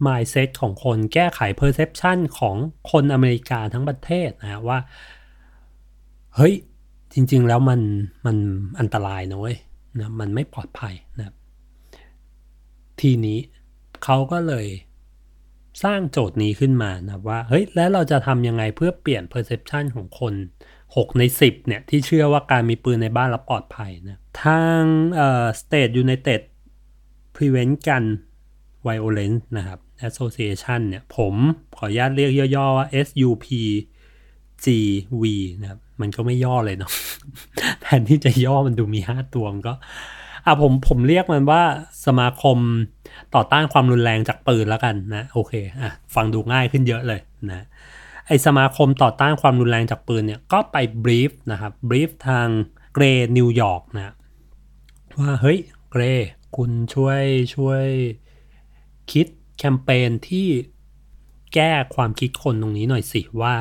[0.06, 2.56] mindset ของคน แก้ไข perception ของ
[2.92, 4.80] คนอเมริกาทั้งประเทศนะว่า
[6.36, 6.54] เฮ้ย
[7.14, 7.82] จริง ๆ แล้วมัน
[8.26, 8.38] มัน
[8.80, 9.58] อันตรายนะเว้ย
[10.00, 11.36] นะมันไม่ปลอดภัยนะครับ
[13.02, 13.40] ทีนี้
[14.04, 14.68] เขาก็เลย
[15.84, 20.34] สร้างโจทย์นี้ขึ้นมานะว่าเฮ้ยแล้วเราจะทำยังไงเพื่อเปลี่ยน perception ของคน
[20.76, 24.82] 6 ใน 10เนี่ยที่เชื่อว่าการมีปืนในบ้านแล้วปลอดภัยนะทาง
[25.16, 26.42] เอ่อ State United
[27.36, 28.06] Prevent Gun
[28.88, 31.36] Violence นะครับ Association เนี่ยผม
[31.78, 33.48] ขออนุญาตเรียกย่อๆว่า SUP
[34.64, 35.24] GV
[35.62, 36.92] นะครับ มันก็ไม่ย่อเลยเนาะ
[37.82, 39.74] แทนที่จะย่อมันดูมี 5 ตัวมันก็
[40.46, 41.62] อะผมผมเรียกมันว่า
[42.06, 42.58] สมาคม
[43.36, 47.66] ต่อต้านความรุนแรงจากปืนแล้วกันนะ โอเคอะฟังดูง่ายขึ้นเยอะเลยนะ
[48.28, 52.48] ไอสมาคมต่อต้านความรุนแรงจากปืนเนี่ยก็ไปบรีฟนะครับบรีฟทาง
[52.94, 53.04] เกร
[53.38, 54.14] นิวยอร์กนะ
[55.20, 55.60] ว่าเฮ้ย
[55.92, 56.04] เกร
[56.56, 57.22] คุณช่วย
[57.56, 57.84] ช่วย
[59.12, 60.48] คิดแคมเปญที่
[61.54, 63.54] แก้ความคิดคนตรงนี้หน่อยสิว่า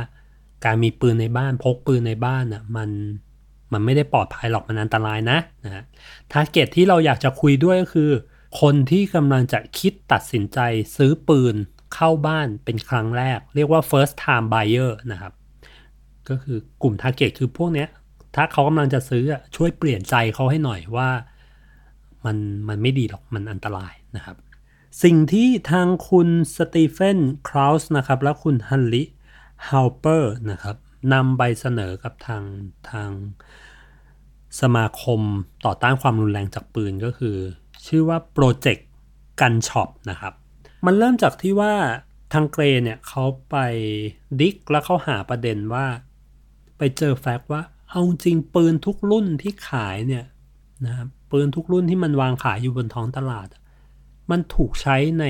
[0.64, 2.90] การมีปืนในบ้านพกปืนในบ้านอะมัน
[3.72, 5.84] มันไม่ได้ปลอดภัยหรอกมันอันตรายนะนะฮะ
[6.32, 8.10] target ที่เราอยากจะคุยด้วยก็คือ
[8.60, 10.58] คนที่กำลังจะคิดตัดสินใจ
[10.96, 11.54] ซื้อปืน
[11.94, 15.32] เข้าบ้านเป็นครั้งแรก เรียกว่า first time buyer นะครับ
[16.28, 17.88] ก็คือกลุ่ม target คือพวกเนี้ย
[18.34, 19.24] ถ้าเขากำลังจะซื้อ
[19.56, 21.08] ช่วยเปลี่ยนใจเขาให้หน่อยว่า
[22.24, 22.36] มัน
[22.68, 24.36] มันไม่ดีหรอกมันอันตรายนะครับ
[25.02, 29.02] สิ่งที่ทางคุณสตีเฟนคราวส์นะครับ และคุณฮันลิ
[29.70, 30.76] ฮาวเปอร์นะครับ
[31.12, 32.44] นำไปเสนอกับทาง
[32.90, 33.10] ทาง
[34.60, 35.20] สมาคม
[35.64, 37.36] ต่อต้านความรุนแรงจากปืนก็คือ
[37.86, 40.34] ชื่อว่า project Gun Shop นะครับ
[40.86, 41.74] มันเริ่มจากที่ว่า
[42.32, 43.56] ทาง Grey เนี่ยเขาไป
[44.40, 45.86] dig แล้วเขาหาประเด็นว่า
[46.78, 50.24] ไปเจอ fact ว่าเอาจริงปืนทุกรุ่นที่ขายเนี่ย
[50.86, 53.48] นะครับปืนทุกรุ่นที่มันวางขายอยู่บนท้องตลาด
[54.30, 55.24] มันถูกใช้ใน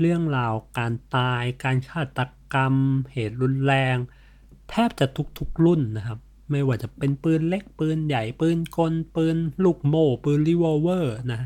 [0.00, 2.20] เรื่องราวการตาย การฆาต
[2.52, 2.74] กรรม
[3.12, 3.96] เหตุรุนแรง
[4.70, 5.06] แทบจะ
[5.38, 6.18] ทุกๆรุ่นนะครับ
[6.50, 11.40] ไม่ว่าจะเป็นปืนเล็กปืนใหญ่ปืนกลปืนลูกโม่ปืนรีวอลเวอร์นะ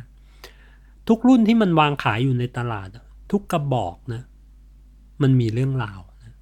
[1.08, 2.88] ทุกรุ่นที่มันวางขายอยู่ในตลาด
[3.32, 4.22] ทุกกระบอกนะ
[5.22, 6.34] มันมีเรื่องราวนะ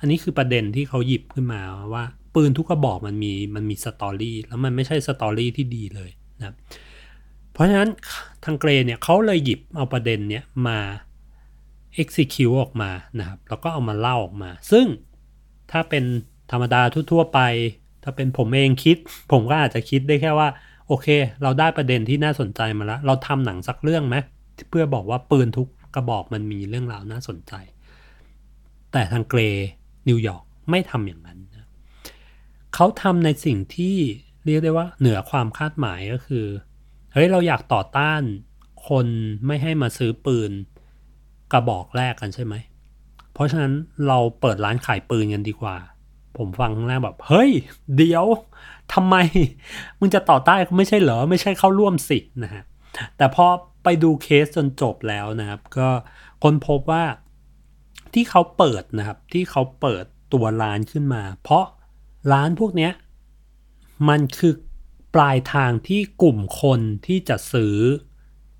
[0.00, 1.60] อันนี้คือประเด็นที่เขาหยิบขึ้นมา
[1.94, 6.54] ว่า ปืนทุกกระบอกมันมีมันมี story แล้วมันไม่ใช่ story ที่ดีเลยนะ
[7.52, 7.90] เพราะฉะนั้น
[8.44, 10.78] ทางเกรเนี่ยเขาเลยหยิบเอาประเด็นเนี้ยมา
[12.02, 14.86] execute ออกมานะครับ แล้วก็เอามาเล่าออกมา ซึ่ง
[15.70, 16.04] ถ้าเป็น
[16.50, 17.40] ธรรมดาทั่วๆไป
[18.02, 18.96] ถ้าเป็นผมเองคิด
[19.32, 20.48] ผมก็อาจจะคิดได้แค่ว่า
[20.86, 21.06] โอเค
[21.42, 24.16] เราได้ประเด็นที่น่าสนใจมาแล้ว เราทำหนังสักเรื่องไหม
[24.70, 27.52] เพื่อบอกว่าปืนทุกกระบอกมันมีเรื่องราวน่าสนใจ
[28.92, 29.40] แต่ทางเกร
[30.08, 31.68] นิวยอร์กไม่ทำอย่างนั้นนะ
[32.74, 33.96] เขาทำในสิ่งที่
[34.44, 36.46] เรียกได้ว่าเหนือความคาดหมายก็คือ
[37.12, 38.22] เฮ้ย เราอยากต่อต้าน
[38.88, 39.06] คน
[39.46, 40.50] ไม่ให้มาซื้อปืน
[41.52, 42.54] กระบอกแรกกันใช่ไหม
[43.34, 43.74] เพราะฉะนั้น
[44.06, 45.76] เราเปิดร้านขายปืนกันดีกว่า
[46.36, 47.50] ผมฟังครั้งแรกแบบเฮ้ย
[47.96, 48.26] เดี๋ยว
[48.92, 49.16] ทำไม
[49.98, 52.62] มึงจะต่อต้านไม่ใช่เหรอ ไม่ใช่เข้าร่วมสินะฮะ
[53.16, 53.46] แต่พอ
[53.84, 55.88] ไปดูเคสจนจบแล้วนะครับ ก็
[56.42, 57.04] คนพบว่า
[58.14, 61.64] ที่เขาเปิดนะครับ ที่เขาเปิดตัวร้านขึ้นมา เพราะ
[62.32, 62.92] ร้านพวกเนี้ย
[64.08, 64.54] มันคือ
[65.14, 67.76] ปลายทางที่กลุ่มคนที่จะซื้อ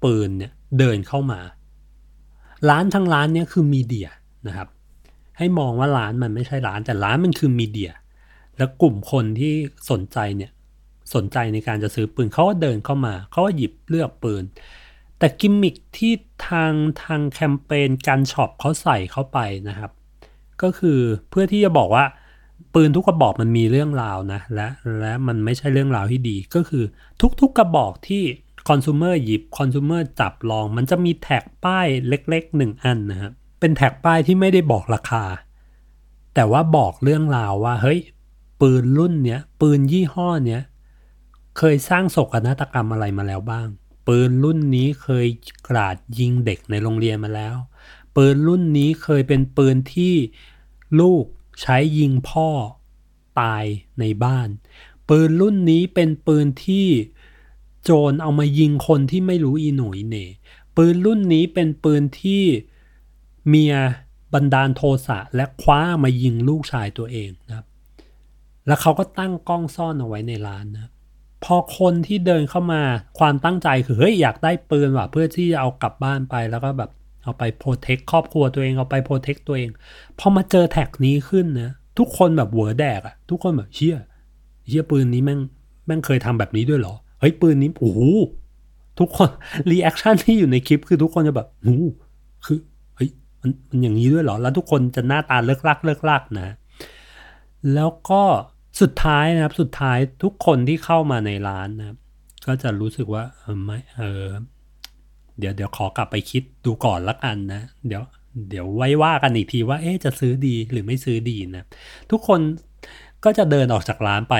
[0.02, 1.40] ปืนเนี่ยเดินเข้ามา
[2.68, 4.08] ร้านทั้งร้านเนี่ยคือมีเดีย
[4.46, 4.68] นะครับ
[5.38, 7.92] ให้มองว่าร้านมันไม่ใช่ร้าน แต่ร้านมันคือมีเดีย
[8.56, 9.54] แล้วกลุ่มคนที่
[9.90, 10.50] สนใจเนี่ย
[11.14, 14.44] สนใจในการจะซื้อปืนเขาก็เดินเข้ามาเขาก็หยิบเลือกปืน
[15.18, 16.12] แต่กิมมิคที่
[16.48, 19.90] ทางทางแคมเปญ Gun Shop เขาใส่เข้าไปนะครับ
[20.62, 20.98] ก็คือ
[21.30, 22.04] เพื่อที่จะบอกว่า
[22.74, 24.68] ปืนทุกกระบอกมันมีเรื่องราวนะและ
[25.00, 26.84] และมันไม่ใช่เรื่องราวที่ดี ก็คือ
[27.40, 28.22] ทุกๆกระบอกที่
[28.72, 35.24] อน sumer หยิบคอน sumer จับลอง มันจะมี tag ป้ายเล็กๆหนึ่งอันนะครับเป็น tag ป้ายที่ไม่ได้บอกราคา
[36.34, 38.00] แต่ว่าบอกเรื่องราวว่า เฮ้ย
[38.60, 40.62] ปืนรุ่นเนี้ย ปืนยี่ห้อเนี้ย
[41.58, 43.68] เคยสร้างโศกนาฏกรรมอะไรมาแล้วบ้าง
[44.08, 45.26] ปืนรุ่นนี้เคย
[45.68, 47.56] กราดยิงเด็กในโรงเรียนมาแล้ว
[48.16, 50.14] ปืนรุ่นนี้เคยเป็นปืนที่
[51.00, 51.24] ลูก
[51.60, 52.48] ใช้ยิงพ่อ
[53.40, 53.64] ตาย
[54.00, 54.48] ในบ้าน
[55.08, 56.88] ปืนรุ่นนี้เป็นปืนที่
[57.84, 60.26] โจรเอามายิงคนที่ไม่รู้อีหนุ่ยเหน่
[60.76, 62.42] ปืนรุ่นนี้เป็นปืนที่
[63.48, 63.74] เมีย
[64.34, 67.66] บันดาลโทสะและคว้ามายิงลูกชายตัวเองนะครับ
[68.66, 70.90] แล้วเขาก็ตั้งกล้องซ่อนเอาไว้ในร้านนะ
[71.44, 72.82] พอคนที่เดินเข้ามา
[73.18, 76.90] ความตั้งใจคือเฮ้ยอยากได้ปืนว่ะเพื่อที่จะเอากลับบ้านไปแล้วก็แบบ
[77.24, 79.70] เอาไป protect ครอบครัวตัวเองเอาไป protect ตัวเอง
[80.18, 83.96] พอมาเจอ tag นี้ขึ้นนะทุกคนแบบหัวแดกอะทุกคนแบบเชี่ย
[84.68, 85.40] เชี่ยปืนนี้แม่ง
[85.86, 88.00] แม่งเคยทำแบบนี้ด้วยเหรอ เฮ้ยปืนนี้โอ้โห
[88.98, 89.28] ทุกคน
[89.70, 91.78] reaction ที่อยู่ในคลิปคือทุกคนจะแบบโอ้
[92.44, 92.58] คือ
[92.96, 96.54] เฮ้ยมันมันอย่างนี้ด้วยเหรอ แล้วทุกคนจะหน้าตาเลิ่กลั่กเลิ่กลั่กนะ
[97.74, 98.22] แล้วก็
[98.80, 101.98] สุดท้ายนะครับ สุดท้ายทุกคนที่เข้ามาในร้านนะครับ
[102.46, 104.26] ก็จะรู้สึกว่าเออไม่เออ
[105.38, 108.02] เดี๋ยวเดี๋ยวขอกลับไปคิดดูก่อนละกันนะ เดี๋ยว
[108.50, 111.64] เดี๋ยวไว้ว่ากันอีกทีว่า เอ๊ะจะซื้อดีหรือไม่ซื้อดีนะ
[112.10, 112.40] ทุกคน
[113.24, 114.34] ก็จะเดินออกจากร้านไป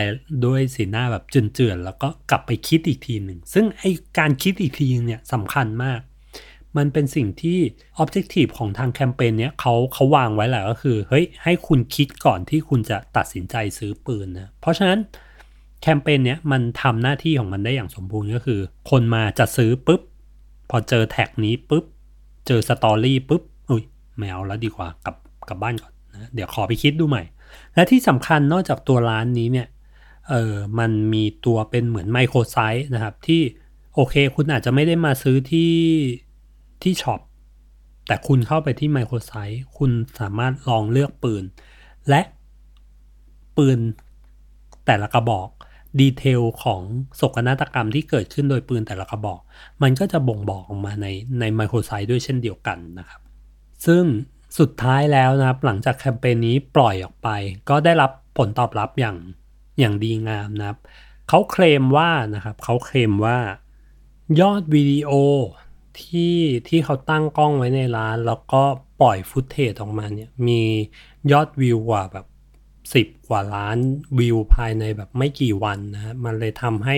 [0.46, 3.84] ด้วยสีหน้าแบบเจือนๆแล้วก็กลับไปคิดอีกทีหนึ่ง ซึ่งไอ
[4.18, 6.00] การคิดอีกทีเนี่ยสำคัญมาก
[6.76, 7.58] มันเป็นสิ่งที่
[8.02, 14.98] Objective ของทางแคมเปญเนี้ยเขาเขาวางไว้แหละก็คือเฮ้ยให้คุณคิดก่อนที่คุณจะตัดสินใจซื้อปืนนะเพราะฉะนั้น
[15.82, 20.00] แคมเปญเนี้ยมันทำหน้าที่ของมันได้อย่างสมบูรณ์ก็คือ คนมาจะซื้อปุ๊บ
[20.70, 21.84] พอเจอ tag นี้ปุ๊บ
[22.46, 23.82] เจอ story ปุ๊บอุ้ย
[24.18, 25.16] ไม่เอาแล้วดีกว่ากลับ
[25.48, 27.22] กลับบ้านก่อนนะเดี๋ยวขอไปคิดดูใหม่
[27.74, 29.68] และที่สำคัญนอกจากตัวร้านนี้เนี่ย
[30.28, 33.42] เออมันมีตัวเป็นเหมือน microsite นะครับ ที่
[33.94, 35.74] โอเคคุณอาจจะไม่ได้มาซื้อที่
[36.82, 37.20] ที่ shop
[38.06, 41.44] แต่คุณเข้าไปที่ microsite คุณสามารถลองเลือกปืน
[42.08, 42.20] และ
[43.56, 43.78] ปืน
[44.86, 45.48] แต่ละกระบอก
[46.00, 46.80] detail ของ
[47.16, 49.40] โศกนาฏกรรมที่เกิดขึ้นโดยปืนแต่ละกระบอก
[49.82, 51.06] มันก็จะบ่งบอกออกมาใน
[51.40, 53.20] ใน microsite ด้วยเช่นเดียวกันนะครับ
[53.86, 54.02] ซึ่ง
[54.58, 57.28] สุดท้ายแล้วนะครับ หลังจากแคมเปญนี้ปล่อยออกไป
[57.68, 59.16] ก็ได้รับผลตอบรับอย่าง
[59.78, 60.78] อย่างดีงามนะครับ
[61.28, 63.38] เขาเคลมว่านะครับเขาเคลมว่า
[64.40, 65.10] ยอดวิดีโอ
[66.00, 68.62] ที่ที่เขาตั้งกล้องไว้ในร้าน แล้วก็
[69.00, 70.62] ปล่อยฟุตเทจออกมาเนี่ยมี
[71.32, 72.26] ยอดวิวกว่าแบบ
[72.94, 73.76] สิบกว่าล้าน
[74.18, 76.96] วิวภายในแบบไม่กี่วันนะฮะมันเลยทำให้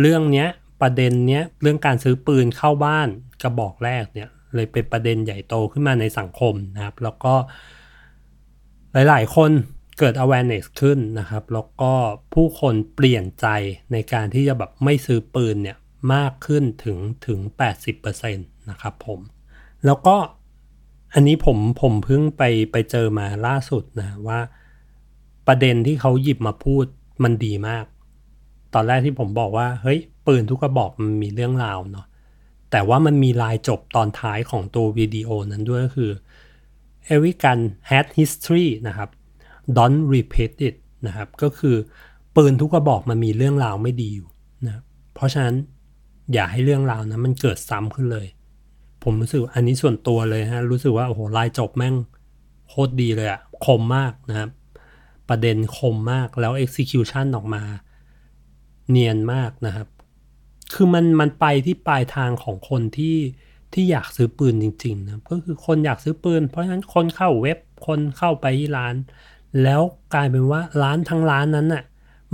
[0.00, 0.48] เรื่องเนี้ย
[0.80, 3.08] ประเด็นเนี้ยเรื่องการซื้อปืนเข้าบ้าน
[3.42, 7.34] กระบอกแรกเนี่ย เลยเป็นประเด็นใหญ่โตขึ้นมาในสังคมนะครับ แล้วก็
[8.92, 9.50] หลาย ๆ คน
[9.98, 11.92] เกิด awareness ขึ้นนะครับ แล้วก็
[12.34, 13.46] ผู้คนเปลี่ยนใจ
[13.92, 15.78] ในการที่จะแบบไม่ซื้อปืนเนี่ย
[16.14, 17.38] มากขึ้นถึงถึง
[17.88, 19.20] 80%นะครับผม
[19.86, 20.16] แล้วก็
[21.14, 24.40] อันนี้ผมผมเพิ่งไปไปเจอมาล่าสุดนะว่า
[25.46, 26.84] ประเด็นที่เขาหยิบมาพูด
[27.24, 27.84] มันดีมาก
[28.74, 32.06] ตอนแรกที่ผมบอกว่า เฮ้ย ปืนทุกกระบอกมันมีเรื่องราวเนาะ
[32.76, 36.10] แต่ว่ามันมีลายจบตอนท้ายของตัววิดีโอนั้นด้วยก็คือ
[37.12, 37.60] every gun
[37.90, 39.08] had history นะครับ
[39.76, 41.76] don't repeat it นะครับ ก็คือ
[42.36, 44.28] ปืนทุกกระบอกมันมีเรื่องราวไม่ดีอยู่
[44.66, 44.82] นะ
[45.14, 45.54] เพราะฉะนั้น
[46.32, 48.26] อย่าให้เรื่องราวนั้นมันเกิดซ้ำขึ้นเลย
[49.02, 51.94] ผมรู้สึกอันนี้ส่วนตัวเลยฮะ รู้สึกว่าโอ้โหลายจบแม่ง
[52.68, 54.50] โคตรดีเลยอะคมมากนะครับ
[55.28, 57.62] ประเด็นคมมากแล้ว execution ออกมา
[58.90, 59.88] เนียนมากนะครับ
[60.72, 63.16] คือมันมันไปที่ปลายทางของคนที่
[63.72, 68.94] ที่อยากซื้อปืนจริงๆนะก็คือคนอยากซื้อปืน เพราะฉะนั้นคนเข้าเว็บคนเข้าไปที่ร้าน
[69.62, 69.80] แล้ว
[70.14, 71.84] กลายเป็นว่าร้านทั้งร้านนั้นน่ะ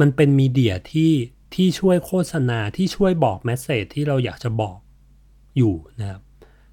[0.00, 1.12] มันเป็น media ที่
[1.54, 4.78] ที่ช่วยโฆษณาที่ช่วยบอก message ที่เราอยากจะบอก
[5.56, 6.22] อยู่นะครับ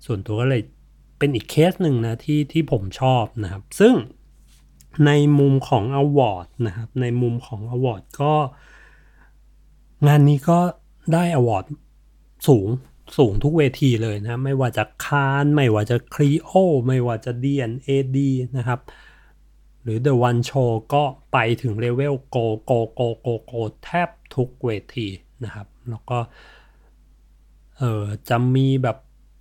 [0.06, 0.62] ส่วนตัวก็เลย
[1.20, 3.94] เป็นอีกเคสหนึ่งนะที่ที่ผมชอบนะครับ ซึ่ง
[5.06, 8.34] ในมุมของ award นะครับในมุมของ award ก็
[10.08, 10.60] งานนี้ก็
[11.14, 11.66] ได้ award
[12.48, 12.68] สูง
[13.18, 16.52] สูงทุกเวทีเลยนะ ไม่ว่าจะ Cannes ไม่ว่าจะ Clio
[16.88, 18.18] ไม่ว่าจะ D&AD
[18.58, 18.80] นะครับ
[19.84, 25.08] หรือ The One Show ก็ไปถึงเลเวลโกโกโกโกโกแทบทุกเวที
[25.44, 26.20] นะครับ แล้วก็
[27.78, 28.98] เออจะมีแบบ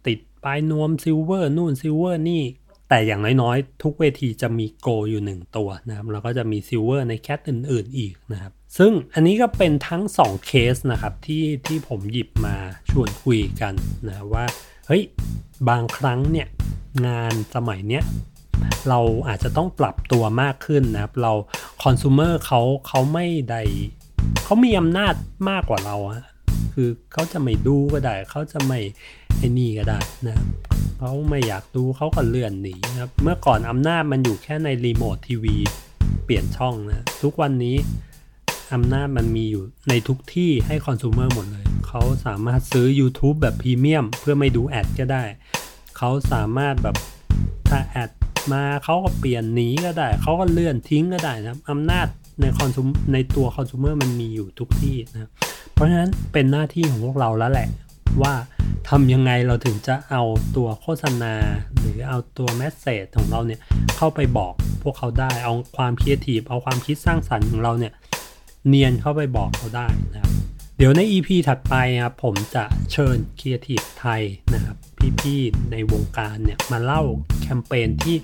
[0.07, 2.43] ติดปลายนวม Silver นู่น Silver นี่
[2.89, 12.57] แต่อย่างน้อยๆ ทุกเวทีจะมีโกอยู่หนึ่งตัวนะครับ แล้วก็จะมี Silver ใน cat อื่นๆอีกนะครับ ซึ่งอันนี้ก็เป็นทั้ง 2 เคสนะครับที่ที่ผมหยิบมา
[12.91, 13.75] ชวนคุยกัน
[14.09, 14.45] นะว่า
[14.87, 15.03] เฮ้ย
[15.69, 16.49] บางครั้งเนี่ย
[17.07, 18.05] งานสมัยเนี้ย
[18.89, 21.33] เราอาจจะต้องปรับตัวมากขึ้นนะครับเรา
[21.83, 23.63] คอน sumer เขาเขาไม่ได้
[24.45, 25.15] เขามีอำนาจ
[25.51, 26.25] มากกว่าเราอะ
[26.75, 28.79] คือเขาจะไม่ดูก็ได้เขาจะไม่
[29.39, 30.47] ไอ้นี่ก็ได้นะครับ
[30.99, 35.57] เขาไม่อยากดูเขาก็เลื่อนหนีนะครับเมื่อก่อนอำนาจมันอยู่แค่ในรีโมททีวี
[36.25, 37.77] เปลี่ยนช่องนะทุกวันนี้
[38.73, 45.25] อำนาจมันมีอยู่ในทุกที่ให้ consumer หมดเลย เขาสามารถซื้อ YouTube แบบพรีเมียมเพื่อไม่ดู ad ก็ได้
[45.97, 46.97] เขาสามารถแบบ
[47.69, 48.11] ถ้า ad
[48.53, 52.07] มาเขาก็เปลี่ยนหนีก็ได้ เขาก็เลื่อนทิ้งก็ได้นะอำนาจ
[52.41, 55.31] ในคอนซูมในตัวคอน sumer มันมีอยู่ทุกที่นะ
[55.73, 57.69] เพราะฉะนั้นเป็นหน้าที่ของพวกเราแล้วแหละ
[58.23, 58.35] ว่า
[58.89, 60.23] ทำยังไงเราถึงจะเอา
[60.57, 61.35] ตัวโฆษณา
[61.79, 63.61] หรือเอาตัว message ของเราเนี่ย
[63.97, 64.53] เข้าไปบอก
[64.83, 67.93] พวกเขาได้เอาความคิดทีฟเอาความคิดสร้างสรรค์ของเราเนี่ย
[68.69, 70.33] เนียนเข้าไปบอกเขาได้นะครับ
[70.79, 74.23] เดี๋ยวใน EP ถัดไปครับผมจะเชิญครีเอทีฟไทย
[74.55, 74.77] นะครับ
[75.21, 77.03] พี่ๆในวงการเนี่ยมาเล่า
[77.43, 78.17] แคมเปญที่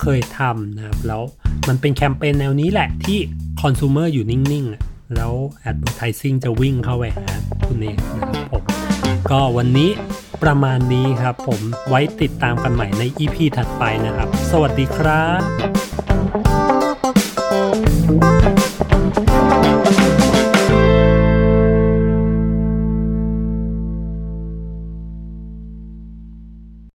[0.00, 1.22] เคยทำนะครับแล้ว
[1.68, 3.18] มันเป็นแคมเปญแนวนี้แหละที่
[3.62, 4.82] คอน sumer อยู่นิ่งๆอะ
[5.16, 5.32] แล้ว
[5.70, 7.32] advertising จะวิ่งเข้าไปหา
[7.66, 8.64] คุณเองนะครับผม
[9.30, 9.90] ก็วันนี้
[10.42, 16.45] ประมาณนี้ครับ ผมไว้ติดตามกันใหม่ใน EP ถัดไปนะครับ สวัสดีครับ